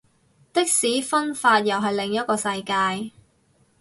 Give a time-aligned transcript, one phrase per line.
[0.51, 3.11] 的士分法又係另一個世界